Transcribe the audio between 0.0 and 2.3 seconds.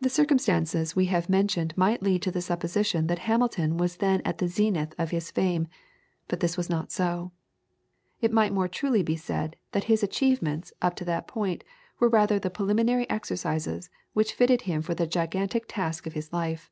The circumstances we have mentioned might lead